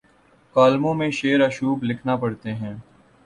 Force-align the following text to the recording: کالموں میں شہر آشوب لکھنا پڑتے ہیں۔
کالموں 0.55 0.93
میں 0.93 1.09
شہر 1.11 1.45
آشوب 1.45 1.83
لکھنا 1.83 2.15
پڑتے 2.15 2.53
ہیں۔ 2.53 2.73